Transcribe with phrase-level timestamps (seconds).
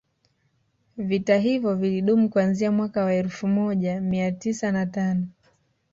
[0.97, 5.27] Vita hivyo vilidumu kuanzia mwaka wa elfu moja mia tisa na tano